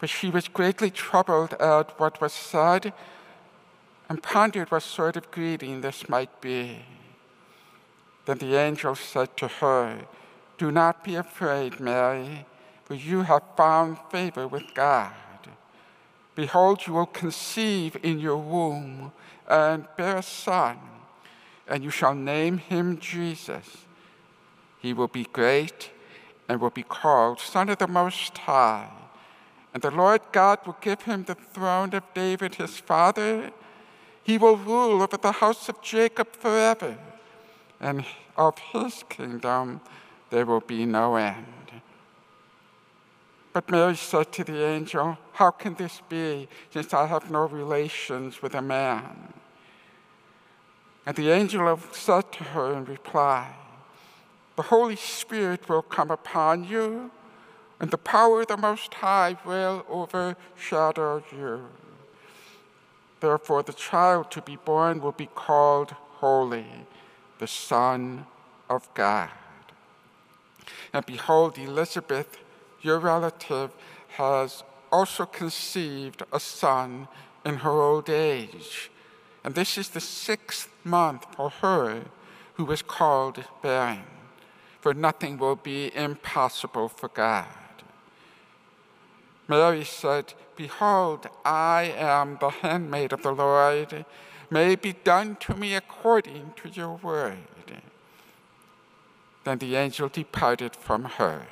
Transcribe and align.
But 0.00 0.08
she 0.08 0.30
was 0.30 0.48
greatly 0.48 0.90
troubled 0.90 1.52
at 1.54 2.00
what 2.00 2.22
was 2.22 2.32
said 2.32 2.94
and 4.08 4.22
pondered 4.22 4.70
what 4.70 4.82
sort 4.82 5.16
of 5.16 5.30
greeting 5.30 5.82
this 5.82 6.08
might 6.08 6.40
be. 6.40 6.80
Then 8.24 8.38
the 8.38 8.56
angel 8.56 8.94
said 8.94 9.36
to 9.36 9.46
her, 9.46 10.00
Do 10.56 10.72
not 10.72 11.04
be 11.04 11.16
afraid, 11.16 11.80
Mary, 11.80 12.46
for 12.84 12.94
you 12.94 13.22
have 13.22 13.42
found 13.56 13.98
favor 14.10 14.48
with 14.48 14.74
God. 14.74 15.12
Behold, 16.34 16.86
you 16.86 16.94
will 16.94 17.06
conceive 17.06 17.96
in 18.02 18.18
your 18.18 18.38
womb 18.38 19.12
and 19.46 19.86
bear 19.96 20.16
a 20.16 20.22
son, 20.22 20.78
and 21.68 21.84
you 21.84 21.90
shall 21.90 22.14
name 22.14 22.56
him 22.58 22.98
Jesus. 22.98 23.84
He 24.78 24.94
will 24.94 25.08
be 25.08 25.24
great 25.24 25.90
and 26.48 26.60
will 26.60 26.70
be 26.70 26.82
called 26.82 27.38
Son 27.38 27.68
of 27.68 27.78
the 27.78 27.86
Most 27.86 28.38
High 28.38 28.99
and 29.72 29.82
the 29.82 29.90
Lord 29.90 30.20
God 30.32 30.58
will 30.66 30.76
give 30.80 31.02
him 31.02 31.24
the 31.24 31.34
throne 31.34 31.94
of 31.94 32.02
David 32.14 32.56
his 32.56 32.78
father. 32.78 33.50
He 34.22 34.36
will 34.36 34.56
rule 34.56 35.02
over 35.02 35.16
the 35.16 35.32
house 35.32 35.68
of 35.68 35.80
Jacob 35.80 36.32
forever, 36.32 36.98
and 37.80 38.04
of 38.36 38.58
his 38.58 39.04
kingdom 39.08 39.80
there 40.30 40.46
will 40.46 40.60
be 40.60 40.86
no 40.86 41.16
end. 41.16 41.46
But 43.52 43.70
Mary 43.70 43.96
said 43.96 44.30
to 44.32 44.44
the 44.44 44.64
angel, 44.64 45.18
How 45.32 45.50
can 45.50 45.74
this 45.74 46.00
be, 46.08 46.48
since 46.70 46.94
I 46.94 47.06
have 47.06 47.30
no 47.30 47.46
relations 47.46 48.42
with 48.42 48.54
a 48.54 48.62
man? 48.62 49.32
And 51.04 51.16
the 51.16 51.30
angel 51.30 51.78
said 51.92 52.30
to 52.32 52.44
her 52.44 52.74
in 52.74 52.84
reply, 52.84 53.52
The 54.56 54.62
Holy 54.62 54.96
Spirit 54.96 55.68
will 55.68 55.82
come 55.82 56.10
upon 56.10 56.64
you 56.64 57.10
and 57.80 57.90
the 57.90 57.98
power 57.98 58.42
of 58.42 58.48
the 58.48 58.58
Most 58.58 58.92
High 58.94 59.38
will 59.44 59.86
overshadow 59.88 61.24
you. 61.32 61.64
Therefore, 63.20 63.62
the 63.62 63.72
child 63.72 64.30
to 64.32 64.42
be 64.42 64.56
born 64.56 65.00
will 65.00 65.12
be 65.12 65.30
called 65.34 65.92
Holy, 66.20 66.86
the 67.38 67.46
Son 67.46 68.26
of 68.68 68.92
God. 68.94 69.30
And 70.92 71.06
behold, 71.06 71.58
Elizabeth, 71.58 72.38
your 72.82 72.98
relative, 72.98 73.70
has 74.16 74.62
also 74.92 75.24
conceived 75.24 76.22
a 76.32 76.40
son 76.40 77.08
in 77.44 77.56
her 77.56 77.70
old 77.70 78.10
age. 78.10 78.90
And 79.42 79.54
this 79.54 79.78
is 79.78 79.90
the 79.90 80.00
sixth 80.00 80.68
month 80.84 81.26
for 81.34 81.48
her 81.48 82.02
who 82.54 82.64
was 82.64 82.82
called 82.82 83.44
barren, 83.62 84.02
for 84.80 84.92
nothing 84.92 85.38
will 85.38 85.56
be 85.56 85.94
impossible 85.94 86.88
for 86.88 87.08
God. 87.08 87.46
Mary 89.50 89.82
said, 89.82 90.32
Behold, 90.54 91.26
I 91.44 91.92
am 91.96 92.38
the 92.40 92.50
handmaid 92.50 93.12
of 93.12 93.24
the 93.24 93.32
Lord. 93.32 94.04
May 94.48 94.74
it 94.74 94.82
be 94.82 94.92
done 94.92 95.36
to 95.40 95.56
me 95.56 95.74
according 95.74 96.52
to 96.62 96.68
your 96.68 96.94
word. 97.02 97.82
Then 99.42 99.58
the 99.58 99.74
angel 99.74 100.08
departed 100.08 100.76
from 100.76 101.02
her. 101.02 101.48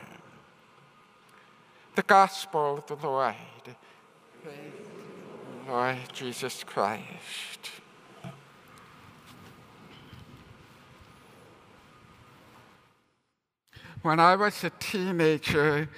The 1.97 2.05
Gospel 2.05 2.79
of 2.79 2.87
the 2.87 3.09
Lord. 3.09 3.35
Lord 5.67 5.99
Jesus 6.13 6.63
Christ. 6.63 7.71
When 14.03 14.21
I 14.21 14.37
was 14.37 14.63
a 14.63 14.71
teenager, 14.79 15.89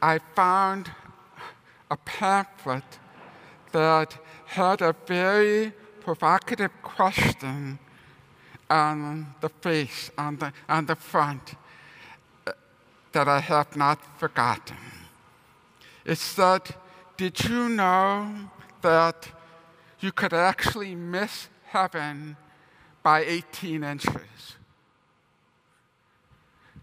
I 0.00 0.18
found 0.34 0.90
a 1.92 1.96
pamphlet 2.06 2.98
that 3.72 4.18
had 4.46 4.80
a 4.80 4.94
very 5.06 5.72
provocative 6.00 6.70
question 6.82 7.78
on 8.70 9.34
the 9.42 9.50
face, 9.50 10.10
on 10.16 10.36
the, 10.36 10.50
on 10.70 10.86
the 10.86 10.96
front, 10.96 11.54
uh, 12.46 12.52
that 13.12 13.28
I 13.28 13.40
have 13.40 13.76
not 13.76 13.98
forgotten. 14.18 14.78
It 16.06 16.16
said, 16.16 16.62
Did 17.18 17.44
you 17.44 17.68
know 17.68 18.50
that 18.80 19.28
you 20.00 20.12
could 20.12 20.32
actually 20.32 20.94
miss 20.94 21.48
heaven 21.66 22.38
by 23.02 23.22
18 23.22 23.84
inches? 23.84 24.56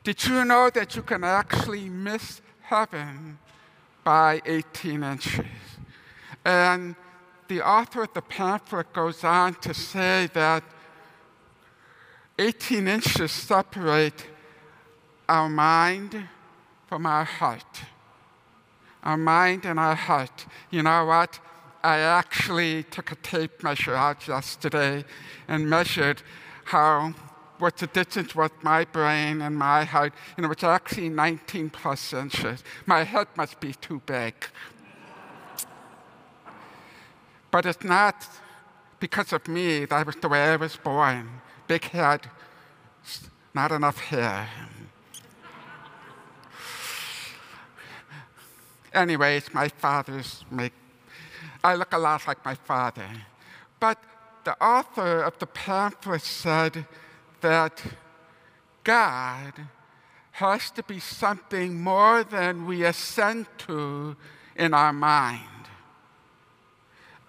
Did 0.03 0.23
you 0.27 0.45
know 0.45 0.69
that 0.69 0.95
you 0.95 1.01
can 1.01 1.23
actually 1.23 1.89
miss 1.89 2.41
heaven 2.61 3.39
by 4.09 4.41
18 4.47 5.03
inches. 5.03 5.45
And 6.43 6.95
the 7.47 7.61
author 7.61 8.01
of 8.01 8.13
the 8.15 8.23
pamphlet 8.23 8.91
goes 8.91 9.23
on 9.23 9.53
to 9.61 9.71
say 9.71 10.27
that 10.33 10.63
18 12.39 12.87
inches 12.87 13.31
separate 13.31 14.25
our 15.27 15.47
mind 15.47 16.27
from 16.87 17.05
our 17.05 17.23
heart. 17.23 17.81
Our 19.03 19.15
mind 19.15 19.65
and 19.65 19.79
our 19.79 19.93
heart. 19.93 20.47
You 20.71 20.81
know 20.81 21.05
what? 21.05 21.39
I 21.83 21.99
actually 21.99 22.85
took 22.89 23.11
a 23.11 23.15
tape 23.17 23.61
measure 23.61 23.93
out 23.93 24.27
yesterday 24.27 25.05
and 25.47 25.69
measured 25.69 26.23
how 26.63 27.13
what's 27.59 27.81
the 27.81 27.87
distance 27.87 28.33
with 28.35 28.51
my 28.63 28.85
brain 28.85 29.41
and 29.41 29.55
my 29.55 29.83
heart, 29.83 30.13
you 30.37 30.43
know, 30.43 30.51
it's 30.51 30.63
actually 30.63 31.09
19 31.09 31.69
plus 31.69 32.13
inches. 32.13 32.63
My 32.85 33.03
head 33.03 33.27
must 33.35 33.59
be 33.59 33.73
too 33.73 34.01
big. 34.05 34.33
But 37.51 37.65
it's 37.65 37.83
not 37.83 38.27
because 38.99 39.33
of 39.33 39.47
me, 39.47 39.85
that 39.85 40.05
was 40.05 40.15
the 40.17 40.29
way 40.29 40.43
I 40.43 40.55
was 40.55 40.75
born. 40.75 41.29
Big 41.67 41.83
head, 41.85 42.29
not 43.53 43.71
enough 43.71 43.97
hair. 43.97 44.49
Anyways, 48.93 49.53
my 49.53 49.67
father's 49.67 50.43
make, 50.49 50.73
I 51.63 51.75
look 51.75 51.93
a 51.93 51.97
lot 51.97 52.27
like 52.27 52.43
my 52.43 52.55
father. 52.55 53.07
But 53.79 53.99
the 54.43 54.61
author 54.63 55.21
of 55.21 55.37
the 55.39 55.45
pamphlet 55.45 56.21
said, 56.21 56.85
that 57.41 57.81
God 58.83 59.53
has 60.31 60.71
to 60.71 60.83
be 60.83 60.99
something 60.99 61.81
more 61.81 62.23
than 62.23 62.65
we 62.65 62.85
assent 62.85 63.47
to 63.59 64.15
in 64.55 64.73
our 64.73 64.93
mind. 64.93 65.43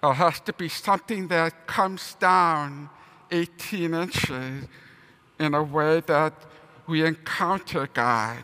It 0.03 0.13
has 0.13 0.39
to 0.41 0.53
be 0.53 0.69
something 0.69 1.27
that 1.27 1.67
comes 1.67 2.15
down 2.15 2.89
18 3.31 3.93
inches 3.93 4.67
in 5.39 5.53
a 5.53 5.63
way 5.63 6.01
that 6.07 6.33
we 6.87 7.05
encounter 7.05 7.87
God 7.93 8.43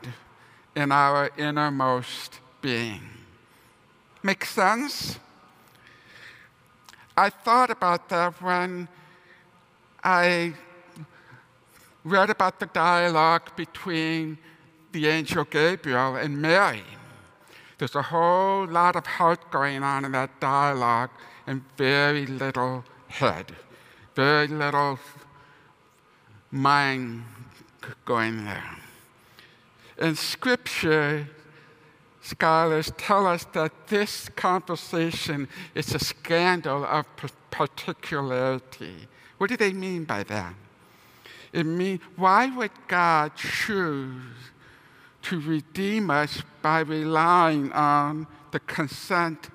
in 0.75 0.91
our 0.91 1.31
innermost 1.37 2.39
being. 2.61 3.01
Make 4.21 4.45
sense? 4.45 5.17
I 7.15 7.29
thought 7.29 7.71
about 7.71 8.09
that 8.09 8.39
when 8.41 8.87
I 10.03 10.53
read 12.09 12.29
about 12.29 12.59
the 12.59 12.65
dialogue 12.67 13.55
between 13.55 14.37
the 14.91 15.07
angel 15.07 15.43
Gabriel 15.43 16.15
and 16.15 16.41
Mary. 16.41 16.83
There's 17.77 17.95
a 17.95 18.01
whole 18.01 18.65
lot 18.65 18.95
of 18.95 19.05
heart 19.05 19.51
going 19.51 19.83
on 19.83 20.05
in 20.05 20.13
that 20.13 20.39
dialogue 20.39 21.11
and 21.45 21.61
very 21.77 22.25
little 22.25 22.83
head, 23.07 23.55
very 24.15 24.47
little 24.47 24.99
mind 26.49 27.23
going 28.05 28.45
there. 28.45 28.77
In 29.99 30.15
Scripture, 30.15 31.27
scholars 32.21 32.91
tell 32.97 33.27
us 33.27 33.45
that 33.53 33.87
this 33.87 34.29
conversation 34.29 35.47
is 35.75 35.93
a 35.93 35.99
scandal 35.99 36.85
of 36.85 37.05
particularity. 37.51 39.07
What 39.37 39.49
do 39.49 39.57
they 39.57 39.73
mean 39.73 40.03
by 40.05 40.23
that? 40.23 40.53
It 41.57 41.65
means, 41.65 42.01
why 42.15 42.55
would 42.55 42.71
God 42.87 43.35
choose 43.35 44.51
to 45.23 45.39
redeem 45.41 46.11
us 46.11 46.43
by 46.61 46.81
relying 46.81 47.71
on 47.71 48.27
the 48.51 48.59
consent 48.59 49.49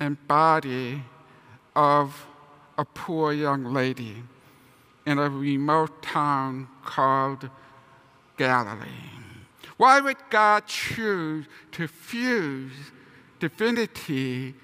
and 0.00 0.16
body 0.26 1.02
of 1.76 2.26
a 2.78 2.84
poor 2.86 3.34
young 3.34 3.64
lady 3.74 4.22
in 5.04 5.18
a 5.18 5.28
remote 5.28 6.02
town 6.02 6.66
called 6.82 7.50
Galilee. 8.38 9.10
Why 9.76 10.00
would 10.00 10.16
God 10.30 10.66
choose 10.66 11.44
to 11.72 11.86
fuse 11.86 12.72
divinity 13.38 14.54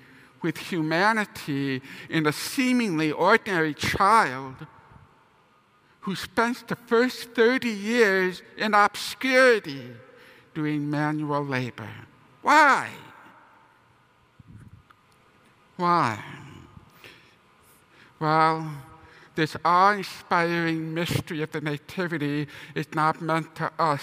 with 0.41 0.57
humanity 0.57 1.83
in 2.09 2.27
a 2.27 2.33
seemingly 2.33 3.13
ordinary 3.13 3.75
child 3.75 4.67
who 6.01 6.15
spends 6.15 6.63
the 6.63 6.77
first 6.77 7.31
30 7.31 7.69
years 7.69 8.43
in 8.57 8.75
obscurity 8.75 9.93
doing 10.55 10.89
manual 10.89 11.45
labor? 11.45 11.91
Why? 12.43 12.89
Why? 15.77 16.23
Well, 18.19 18.71
this 19.37 19.57
awe 19.65 19.93
inspiring 19.93 20.93
mystery 20.93 21.43
of 21.43 21.53
the 21.53 21.61
Nativity 21.61 22.49
is 22.75 22.87
not 22.95 23.21
meant 23.21 23.55
to 23.57 23.71
us 23.79 24.03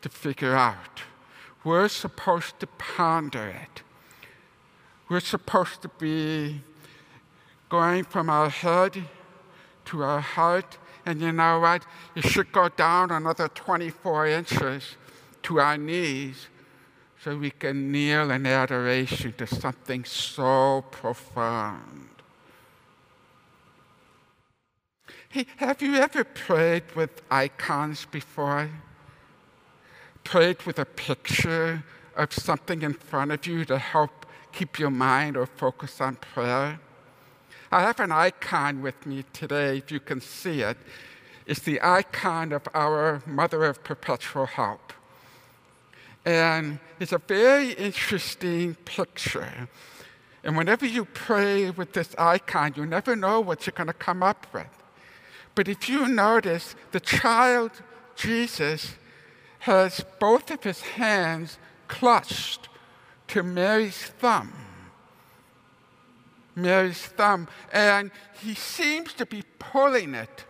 to 0.00 0.08
figure 0.08 0.54
out. 0.54 1.02
We're 1.62 1.88
supposed 1.88 2.58
to 2.60 2.66
ponder 2.66 3.48
it. 3.48 3.82
We're 5.08 5.20
supposed 5.20 5.82
to 5.82 5.88
be 5.98 6.62
going 7.68 8.04
from 8.04 8.30
our 8.30 8.48
head 8.48 9.04
to 9.86 10.02
our 10.02 10.20
heart, 10.20 10.78
and 11.04 11.20
you 11.20 11.32
know 11.32 11.60
what? 11.60 11.86
It 12.14 12.24
should 12.26 12.52
go 12.52 12.68
down 12.68 13.10
another 13.10 13.48
24 13.48 14.26
inches 14.26 14.96
to 15.44 15.60
our 15.60 15.78
knees 15.78 16.48
so 17.22 17.36
we 17.36 17.50
can 17.50 17.90
kneel 17.90 18.30
in 18.30 18.46
adoration 18.46 19.32
to 19.38 19.46
something 19.46 20.04
so 20.04 20.84
profound. 20.90 22.10
Hey, 25.28 25.46
have 25.56 25.82
you 25.82 25.94
ever 25.96 26.24
prayed 26.24 26.84
with 26.94 27.22
icons 27.30 28.06
before? 28.06 28.70
Prayed 30.24 30.62
with 30.62 30.78
a 30.78 30.84
picture 30.84 31.84
of 32.16 32.32
something 32.32 32.82
in 32.82 32.94
front 32.94 33.30
of 33.32 33.46
you 33.46 33.64
to 33.66 33.78
help 33.78 34.26
keep 34.52 34.78
your 34.78 34.90
mind 34.90 35.36
or 35.36 35.46
focus 35.46 36.00
on 36.00 36.16
prayer? 36.16 36.80
I 37.70 37.82
have 37.82 37.98
an 38.00 38.12
icon 38.12 38.82
with 38.82 39.06
me 39.06 39.24
today, 39.32 39.78
if 39.78 39.90
you 39.90 40.00
can 40.00 40.20
see 40.20 40.62
it. 40.62 40.76
It's 41.46 41.60
the 41.60 41.80
icon 41.82 42.52
of 42.52 42.68
our 42.74 43.22
Mother 43.26 43.64
of 43.64 43.82
Perpetual 43.82 44.46
Help. 44.46 44.92
And 46.24 46.78
it's 46.98 47.12
a 47.12 47.18
very 47.18 47.72
interesting 47.72 48.74
picture. 48.84 49.68
And 50.44 50.56
whenever 50.56 50.86
you 50.86 51.04
pray 51.04 51.70
with 51.70 51.92
this 51.92 52.14
icon, 52.18 52.74
you 52.76 52.86
never 52.86 53.16
know 53.16 53.40
what 53.40 53.66
you're 53.66 53.74
going 53.76 53.86
to 53.88 53.92
come 53.92 54.22
up 54.22 54.46
with. 54.52 54.66
But 55.54 55.68
if 55.68 55.88
you 55.88 56.06
notice, 56.06 56.76
the 56.92 57.00
child 57.00 57.70
Jesus 58.14 58.94
has 59.60 60.04
both 60.20 60.50
of 60.50 60.62
his 60.62 60.80
hands 60.80 61.58
clutched 61.88 62.68
to 63.28 63.42
Mary's 63.42 63.96
thumb. 63.96 64.52
Mary's 66.56 67.02
thumb. 67.02 67.46
And 67.72 68.10
he 68.42 68.54
seems 68.54 69.12
to 69.14 69.26
be 69.26 69.44
pulling 69.58 70.14
it 70.14 70.44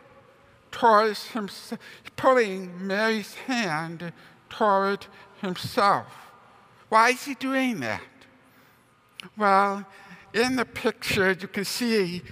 towards 0.70 1.26
himself, 1.28 1.80
pulling 2.16 2.86
Mary's 2.86 3.34
hand 3.34 4.12
toward 4.48 5.06
himself. 5.42 6.06
Why 6.88 7.10
is 7.10 7.24
he 7.24 7.34
doing 7.34 7.80
that? 7.80 8.00
Well, 9.36 9.84
in 10.32 10.56
the 10.56 10.64
picture, 10.64 11.32
you 11.32 11.48
can 11.48 11.64
see 11.64 12.22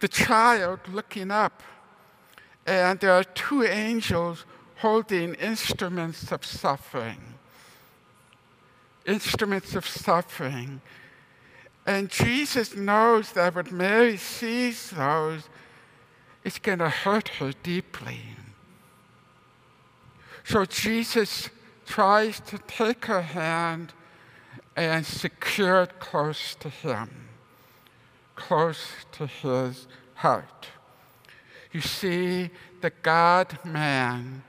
the 0.00 0.08
child 0.08 0.80
looking 0.92 1.30
up, 1.30 1.62
and 2.66 3.00
there 3.00 3.12
are 3.12 3.24
two 3.24 3.62
angels 3.62 4.44
holding 4.76 5.34
instruments 5.34 6.30
of 6.32 6.44
suffering. 6.44 7.22
Instruments 9.06 9.74
of 9.74 9.86
suffering. 9.86 10.80
And 11.86 12.08
Jesus 12.08 12.74
knows 12.74 13.32
that 13.32 13.54
when 13.54 13.76
Mary 13.76 14.16
sees 14.16 14.90
those, 14.90 15.48
it's 16.42 16.58
going 16.58 16.78
to 16.78 16.88
hurt 16.88 17.28
her 17.28 17.52
deeply. 17.62 18.20
So 20.44 20.64
Jesus 20.64 21.50
tries 21.86 22.40
to 22.40 22.58
take 22.58 23.06
her 23.06 23.22
hand 23.22 23.92
and 24.76 25.04
secure 25.04 25.82
it 25.82 26.00
close 26.00 26.54
to 26.56 26.68
him, 26.68 27.28
close 28.34 28.86
to 29.12 29.26
his 29.26 29.86
heart. 30.14 30.68
You 31.72 31.80
see, 31.80 32.50
the 32.80 32.90
God 32.90 33.58
man, 33.64 34.42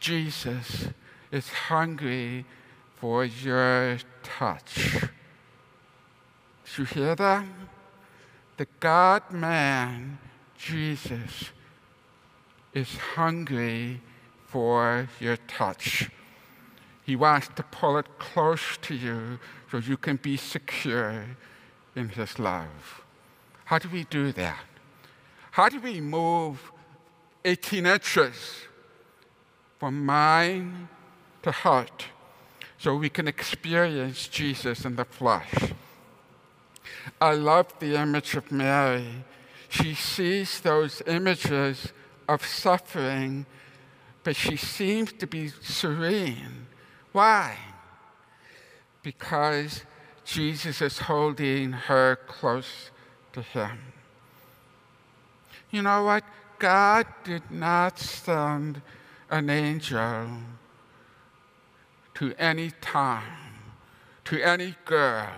Jesus, 0.00 0.88
is 1.30 1.48
hungry 1.48 2.44
for 2.96 3.24
your 3.24 3.98
touch. 4.22 5.02
Did 6.68 6.78
you 6.78 6.84
hear 6.84 7.14
that? 7.14 7.44
The 8.58 8.66
God 8.78 9.30
man, 9.30 10.18
Jesus, 10.56 11.50
is 12.74 12.96
hungry 13.14 14.00
for 14.46 15.08
your 15.18 15.36
touch. 15.36 16.10
He 17.04 17.16
wants 17.16 17.48
to 17.56 17.62
pull 17.62 17.96
it 17.96 18.06
close 18.18 18.76
to 18.82 18.94
you 18.94 19.38
so 19.70 19.78
you 19.78 19.96
can 19.96 20.16
be 20.16 20.36
secure 20.36 21.24
in 21.96 22.10
His 22.10 22.38
love. 22.38 23.02
How 23.64 23.78
do 23.78 23.88
we 23.88 24.04
do 24.04 24.32
that? 24.32 24.64
How 25.52 25.68
do 25.68 25.80
we 25.80 26.00
move 26.00 26.70
18 27.44 27.86
inches 27.86 28.34
from 29.78 30.04
mind 30.04 30.88
to 31.42 31.50
heart 31.50 32.06
so 32.76 32.94
we 32.94 33.08
can 33.08 33.26
experience 33.26 34.28
Jesus 34.28 34.84
in 34.84 34.96
the 34.96 35.04
flesh? 35.04 35.72
I 37.20 37.34
love 37.34 37.72
the 37.78 37.96
image 37.96 38.34
of 38.34 38.50
Mary. 38.50 39.24
She 39.68 39.94
sees 39.94 40.60
those 40.60 41.02
images 41.06 41.92
of 42.28 42.44
suffering, 42.44 43.46
but 44.24 44.36
she 44.36 44.56
seems 44.56 45.12
to 45.14 45.26
be 45.26 45.48
serene 45.62 46.66
why? 47.12 47.56
Because 49.02 49.82
Jesus 50.24 50.82
is 50.82 50.98
holding 50.98 51.72
her 51.72 52.16
close 52.26 52.90
to 53.32 53.42
him. 53.42 53.78
You 55.70 55.82
know 55.82 56.04
what? 56.04 56.24
God 56.58 57.06
did 57.24 57.50
not 57.50 57.98
send 57.98 58.82
an 59.30 59.48
angel 59.48 60.28
to 62.14 62.34
any 62.38 62.70
time, 62.80 63.72
to 64.24 64.40
any 64.40 64.74
girl, 64.84 65.32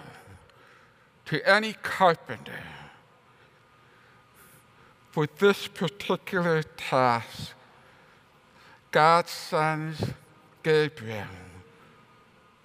to 1.31 1.49
any 1.49 1.75
carpenter 1.75 2.59
for 5.13 5.29
this 5.39 5.69
particular 5.69 6.61
task. 6.77 7.53
God 8.91 9.29
sends 9.29 10.11
Gabriel 10.65 11.29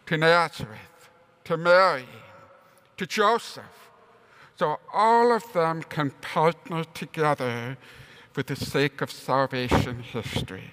to 0.08 0.18
Nazareth, 0.18 1.10
to 1.44 1.58
Mary, 1.58 2.08
to 2.98 3.06
Joseph. 3.06 3.92
So 4.56 4.80
all 4.92 5.32
of 5.32 5.44
them 5.54 5.84
can 5.84 6.10
partner 6.10 6.86
together 6.86 7.78
for 8.34 8.42
the 8.42 8.56
sake 8.56 9.00
of 9.00 9.12
salvation 9.12 10.00
history. 10.00 10.72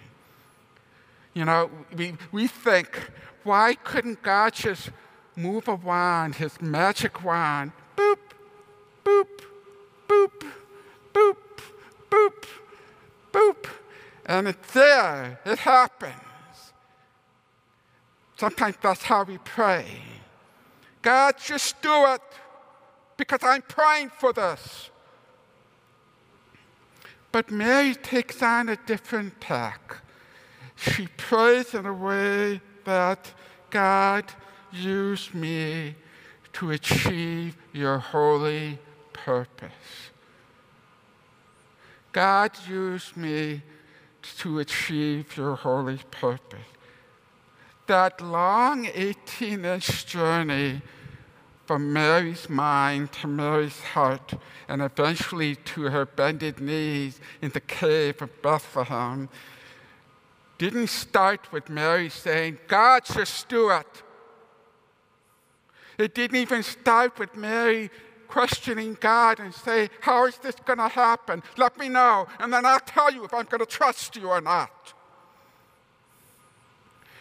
You 1.34 1.44
know, 1.44 1.70
we, 1.94 2.14
we 2.30 2.46
think, 2.46 3.10
why 3.44 3.74
couldn't 3.74 4.22
God 4.22 4.54
just 4.54 4.88
move 5.36 5.68
a 5.68 5.74
wand, 5.74 6.36
his 6.36 6.58
magic 6.58 7.22
wand, 7.22 7.72
boop, 9.04 9.28
boop, 10.08 10.44
boop, 11.12 11.36
boop, 12.10 12.44
boop, 13.32 13.66
and 14.26 14.48
it's 14.48 14.72
there, 14.72 15.40
it 15.44 15.58
happens. 15.58 16.12
Sometimes 18.36 18.76
that's 18.82 19.02
how 19.02 19.24
we 19.24 19.38
pray. 19.38 19.86
God, 21.00 21.34
just 21.38 21.80
do 21.82 22.06
it 22.06 22.22
because 23.16 23.40
I'm 23.42 23.62
praying 23.62 24.10
for 24.10 24.32
this. 24.32 24.90
But 27.30 27.50
Mary 27.50 27.94
takes 27.94 28.42
on 28.42 28.68
a 28.68 28.76
different 28.76 29.40
tack. 29.40 29.98
She 30.76 31.06
prays 31.16 31.74
in 31.74 31.86
a 31.86 31.94
way 31.94 32.60
that 32.84 33.32
God 33.70 34.24
use 34.72 35.32
me 35.32 35.94
to 36.54 36.72
achieve 36.72 37.56
your 37.72 37.98
holy 37.98 38.78
purpose. 39.24 40.10
God 42.12 42.50
use 42.68 43.16
me 43.16 43.62
to 44.38 44.58
achieve 44.58 45.36
your 45.36 45.56
holy 45.56 45.98
purpose 46.10 46.60
that 47.86 48.20
long 48.20 48.86
18 48.94 49.64
inch 49.64 50.06
journey 50.06 50.80
from 51.66 51.92
Mary's 51.92 52.48
mind 52.48 53.12
to 53.12 53.26
Mary's 53.26 53.80
heart, 53.80 54.32
and 54.68 54.82
eventually 54.82 55.54
to 55.56 55.82
her 55.82 56.04
bended 56.04 56.60
knees 56.60 57.20
in 57.40 57.50
the 57.50 57.60
cave 57.60 58.20
of 58.22 58.30
Bethlehem, 58.42 59.28
didn't 60.58 60.88
start 60.88 61.52
with 61.52 61.68
Mary 61.68 62.08
saying, 62.08 62.58
God's 62.66 63.14
your 63.14 63.26
steward. 63.26 63.84
It 65.98 66.14
didn't 66.14 66.38
even 66.38 66.62
start 66.62 67.18
with 67.18 67.36
Mary 67.36 67.90
questioning 68.32 68.96
God 68.98 69.40
and 69.40 69.52
say, 69.52 69.90
How 70.00 70.24
is 70.24 70.38
this 70.38 70.54
going 70.64 70.78
to 70.78 70.88
happen? 70.88 71.42
Let 71.58 71.78
me 71.78 71.88
know, 71.90 72.26
and 72.40 72.50
then 72.50 72.64
I'll 72.64 72.80
tell 72.80 73.12
you 73.12 73.24
if 73.24 73.34
I'm 73.34 73.44
going 73.44 73.60
to 73.60 73.66
trust 73.66 74.16
you 74.16 74.30
or 74.30 74.40
not. 74.40 74.94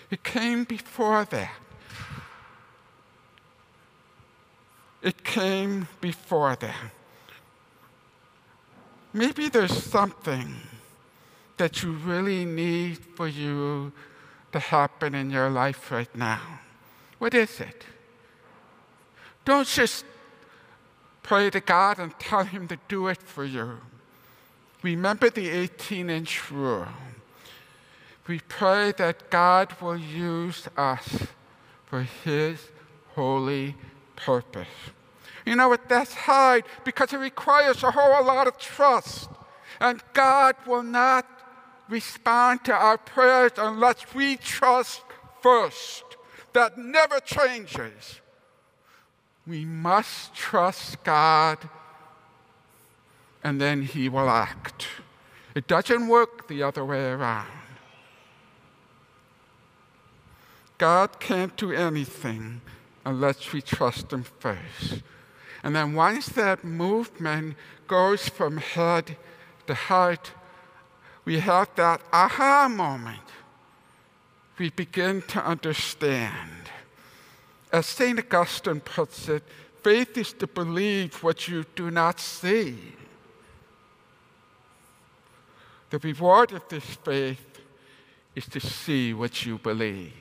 It 0.10 0.24
came 0.24 0.64
before 0.64 1.26
that. 1.26 1.52
It 5.02 5.24
came 5.26 5.90
before 6.00 6.56
that. 6.56 6.92
Maybe 9.12 9.50
there's 9.50 9.84
something 9.84 10.56
that 11.58 11.84
you 11.84 11.92
really 11.92 12.46
need 12.46 13.00
for 13.18 13.28
you 13.28 13.92
to 14.54 14.60
happen 14.60 15.14
in 15.14 15.30
your 15.30 15.50
life 15.50 15.92
right 15.92 16.16
now. 16.16 16.60
What 17.20 17.34
is 17.34 17.60
it? 17.60 17.84
Don't 19.44 19.68
just 19.68 20.06
pray 21.24 21.50
to 21.50 21.60
God 21.60 22.00
and 22.00 22.18
tell 22.20 22.44
Him 22.44 22.68
to 22.68 22.78
do 22.88 23.08
it 23.08 23.22
for 23.22 23.46
you. 23.46 23.80
Remember 24.84 25.30
the 25.30 25.50
18 25.50 26.10
inch 26.10 26.52
rule. 26.52 26.88
We 28.28 28.40
pray 28.40 28.94
that 28.98 29.30
God 29.30 29.76
will 29.82 29.98
use 29.98 30.68
us 30.78 31.28
for 31.86 32.04
His 32.24 32.70
holy 33.16 33.76
purpose. 34.16 34.68
You 35.46 35.56
know 35.56 35.70
what? 35.70 35.90
That's 35.90 36.14
hard 36.14 36.64
because 36.84 37.14
it 37.14 37.18
requires 37.18 37.84
a 37.84 37.92
whole 37.92 38.26
lot 38.26 38.48
of 38.48 38.58
trust. 38.58 39.30
And 39.80 40.02
God 40.14 40.56
will 40.68 40.84
not 40.84 41.26
respond 41.90 42.64
to 42.66 42.74
our 42.74 42.98
prayers 42.98 43.52
unless 43.58 44.14
we 44.14 44.38
trust 44.38 45.02
first. 45.42 46.04
That 46.54 46.78
never 46.78 47.20
changes. 47.20 48.22
We 49.52 49.66
must 49.66 50.34
trust 50.34 51.04
God 51.04 51.58
and 53.44 53.60
then 53.60 53.82
He 53.82 54.08
will 54.08 54.30
act. 54.30 54.88
It 55.54 55.68
doesn't 55.68 56.08
work 56.08 56.48
the 56.48 56.64
other 56.64 56.86
way 56.86 57.12
around. 57.12 57.52
God 60.78 61.20
can't 61.20 61.58
do 61.58 61.74
anything 61.74 62.62
unless 63.06 63.52
we 63.52 63.62
trust 63.62 64.14
Him 64.14 64.24
first. 64.40 65.02
And 65.64 65.76
then 65.76 65.96
once 65.96 66.28
that 66.28 66.64
movement 66.64 67.58
goes 67.88 68.30
from 68.30 68.56
head 68.56 69.18
to 69.68 69.74
heart, 69.74 70.32
we 71.26 71.40
have 71.40 71.76
that 71.76 72.00
aha 72.14 72.70
moment. 72.70 73.28
We 74.58 74.70
begin 74.70 75.22
to 75.24 75.46
understand. 75.46 76.72
As 77.72 77.86
St. 77.86 78.20
Augustine 78.20 78.82
puts 78.82 79.30
it, 79.30 79.44
faith 79.82 80.18
is 80.18 80.34
to 80.34 80.48
believe 80.48 81.24
what 81.24 81.48
you 81.48 81.66
do 81.76 81.90
not 81.90 82.20
see. 82.20 82.78
The 85.90 86.00
reward 86.00 86.52
of 86.52 86.68
this 86.70 86.84
faith 86.84 87.60
is 88.36 88.46
to 88.48 88.60
see 88.60 89.14
what 89.14 89.46
you 89.46 89.58
believe. 89.58 90.21